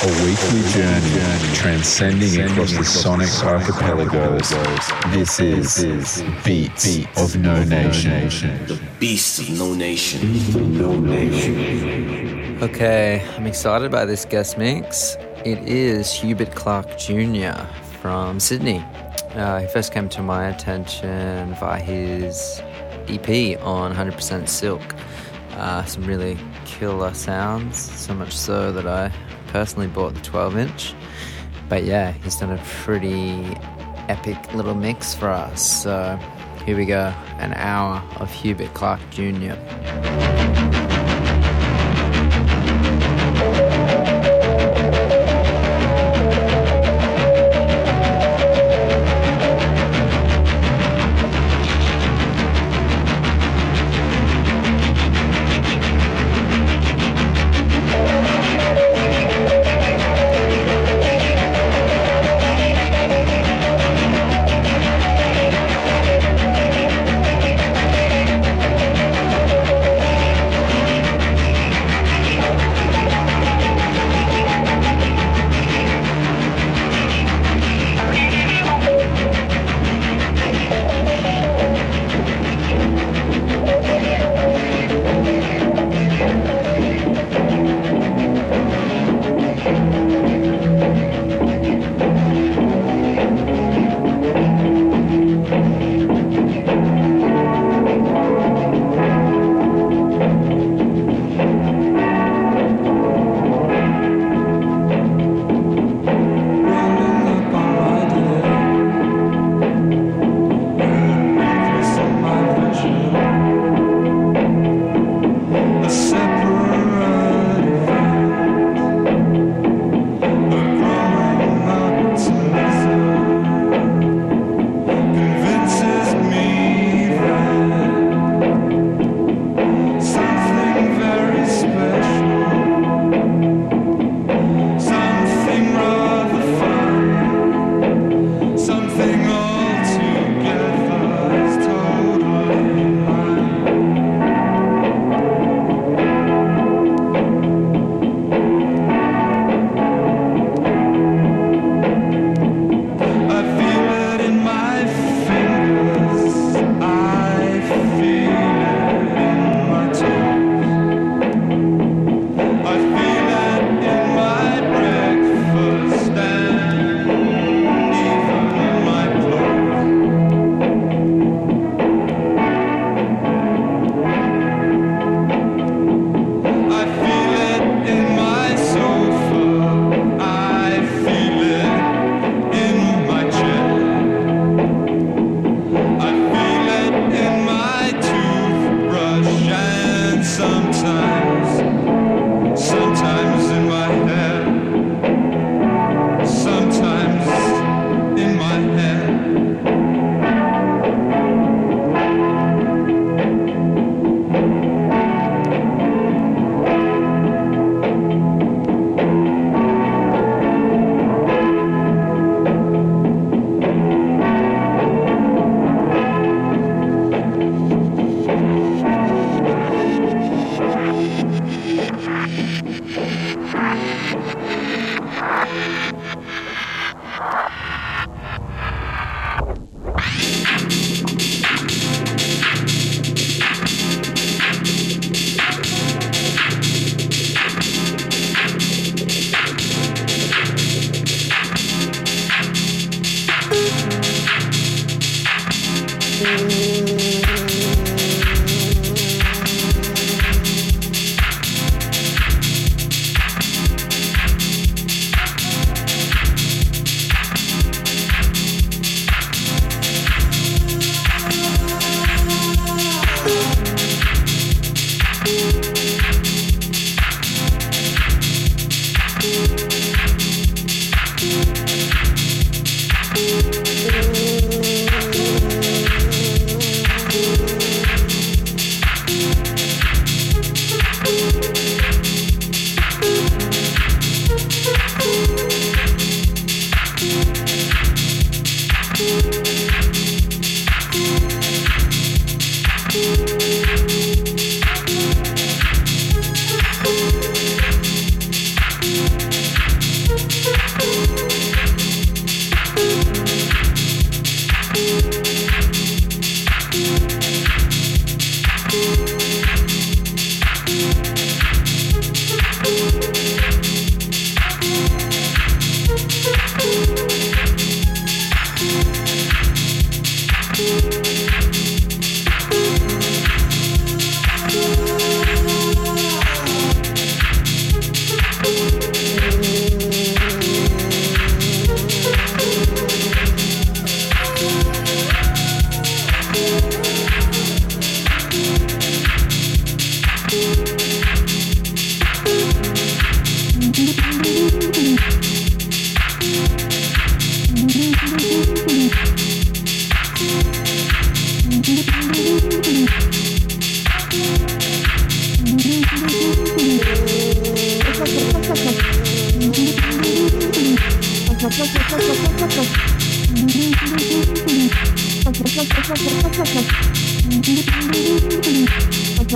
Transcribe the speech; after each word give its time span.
A 0.00 0.06
weekly 0.06 0.62
journey 0.70 1.54
transcending 1.54 2.40
across 2.42 2.72
the 2.72 2.84
sonic 2.84 3.28
archipelagos. 3.42 4.50
This 5.10 5.40
is 5.40 6.22
Beats 6.44 6.98
of 7.16 7.34
No 7.34 7.64
Nation. 7.64 8.28
The 8.68 8.80
Beast 9.00 9.40
of 9.40 9.58
No 9.58 9.74
Nation. 9.74 10.78
No 10.78 11.00
Nation. 11.00 12.62
Okay, 12.62 13.26
I'm 13.36 13.48
excited 13.48 13.90
by 13.90 14.04
this 14.04 14.24
guest 14.24 14.56
mix. 14.56 15.16
It 15.44 15.58
is 15.68 16.12
Hubert 16.12 16.54
Clarke 16.54 16.96
Jr. 16.96 17.60
from 18.00 18.38
Sydney. 18.38 18.84
Uh, 19.34 19.58
he 19.58 19.66
first 19.66 19.92
came 19.92 20.08
to 20.10 20.22
my 20.22 20.46
attention 20.46 21.56
via 21.56 21.82
his 21.82 22.62
EP 23.08 23.60
on 23.64 23.92
100% 23.92 24.48
Silk. 24.48 24.94
Uh, 25.54 25.84
some 25.86 26.04
really 26.04 26.38
killer 26.66 27.12
sounds, 27.14 27.76
so 27.76 28.14
much 28.14 28.36
so 28.36 28.70
that 28.70 28.86
I 28.86 29.10
personally 29.48 29.88
bought 29.88 30.14
the 30.14 30.20
12 30.20 30.56
inch. 30.56 30.94
But 31.68 31.84
yeah, 31.84 32.12
he's 32.12 32.36
done 32.36 32.50
a 32.50 32.62
pretty 32.82 33.44
epic 34.08 34.54
little 34.54 34.74
mix 34.74 35.14
for 35.14 35.28
us. 35.28 35.82
So 35.82 36.18
here 36.64 36.76
we 36.76 36.86
go 36.86 37.12
an 37.38 37.52
hour 37.54 38.02
of 38.16 38.32
Hubert 38.32 38.72
Clarke 38.74 39.00
Jr. 39.10 39.54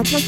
Thank 0.05 0.27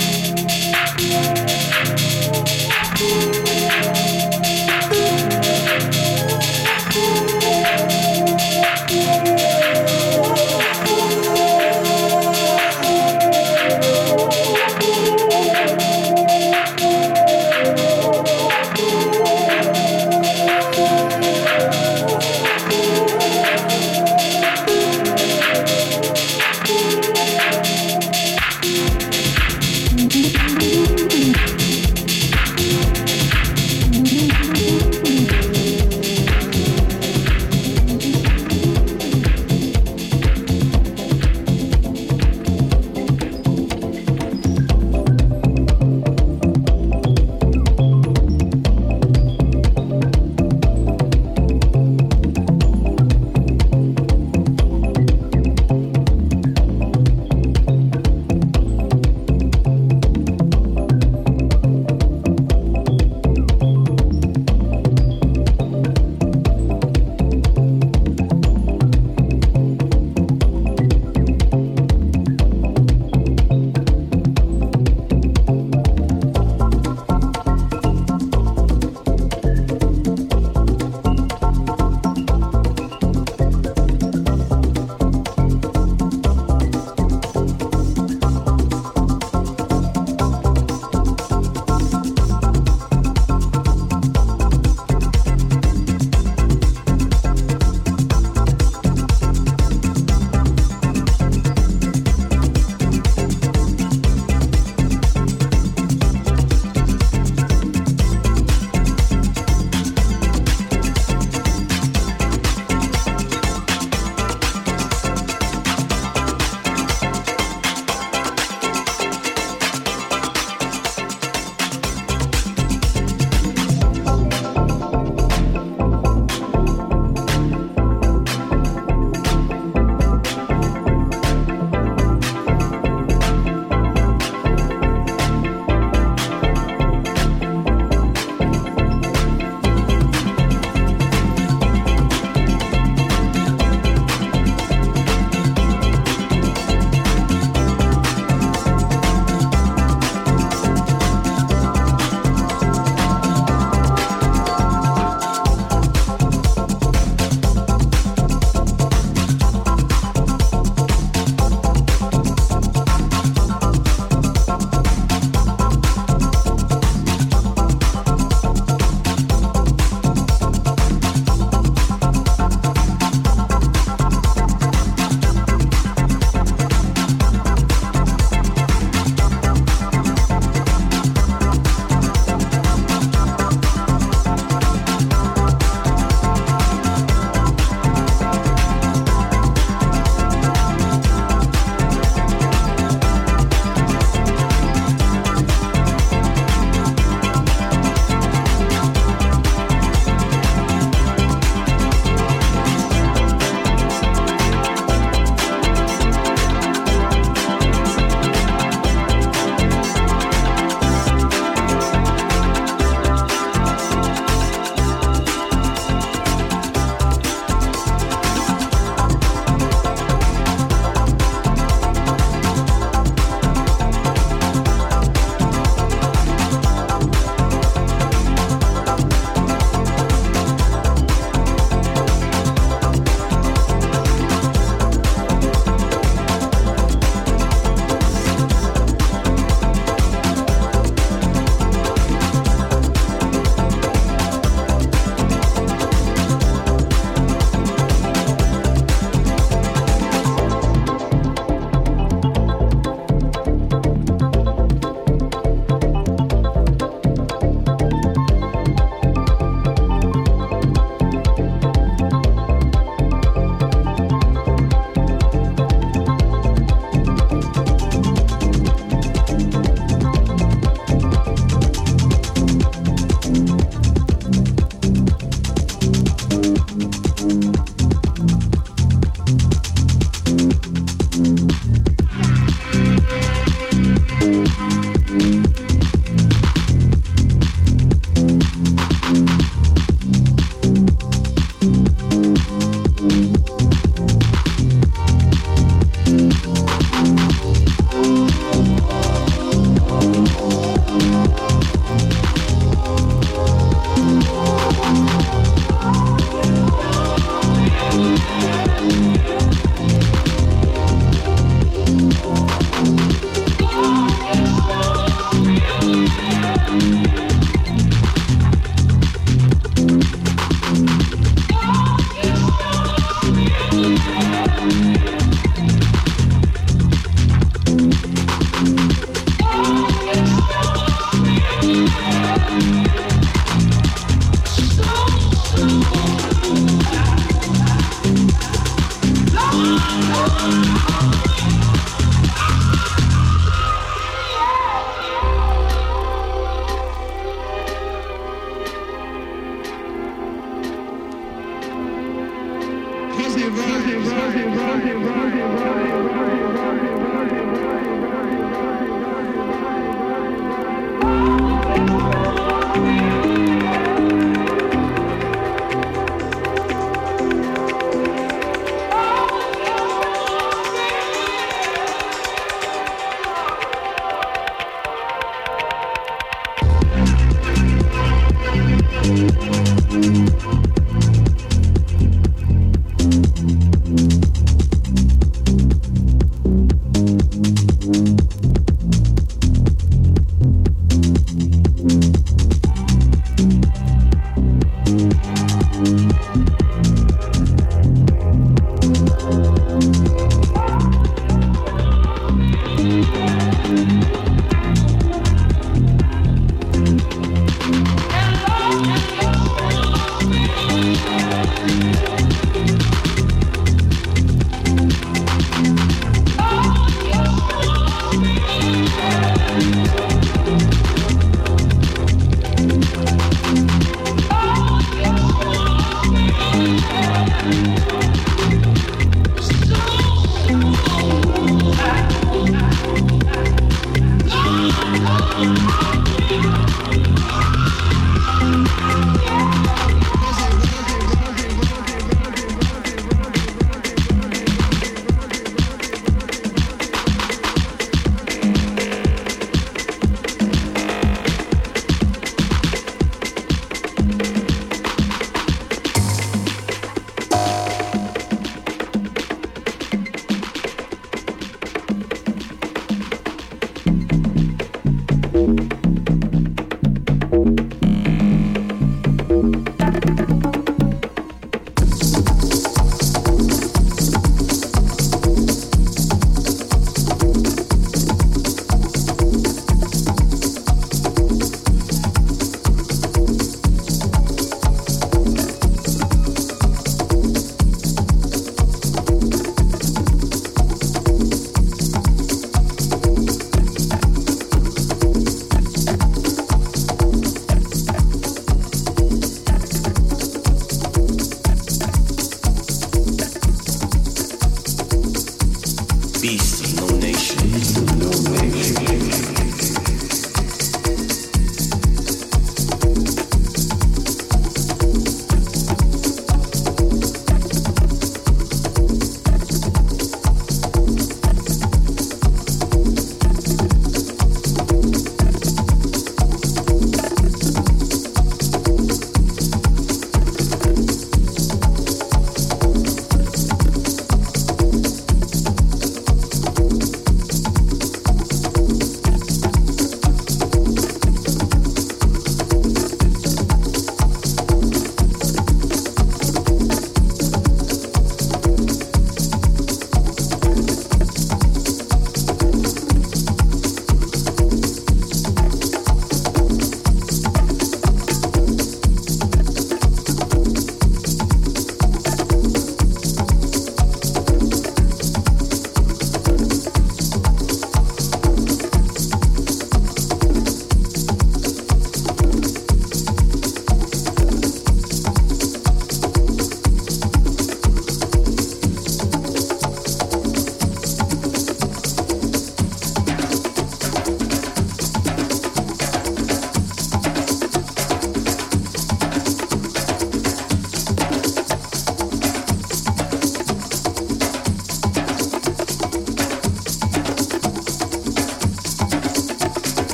you. 0.00 0.05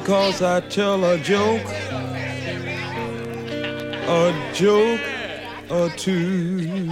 because 0.00 0.40
I 0.40 0.60
tell 0.60 1.04
a 1.04 1.18
joke, 1.18 1.60
a 4.22 4.32
joke 4.54 5.00
or 5.68 5.90
two. 5.90 6.88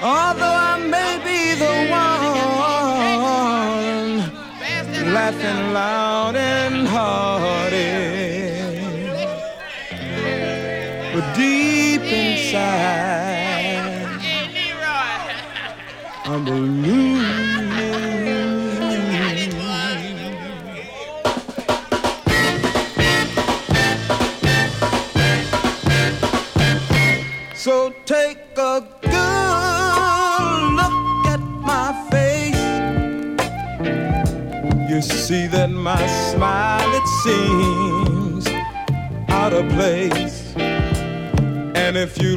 Although 0.00 0.58
I 0.70 0.78
may 0.94 1.18
be 1.26 1.40
the 1.64 1.74
one 1.90 2.32
laughing 5.12 5.72
loud. 5.72 6.09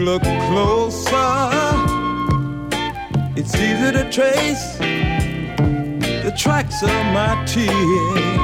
look 0.03 0.21
closer, 0.21 1.09
it's 3.37 3.55
easy 3.55 3.91
to 3.91 4.09
trace 4.11 4.77
the 6.23 6.33
tracks 6.37 6.83
of 6.83 6.89
my 6.89 7.41
tears. 7.45 8.42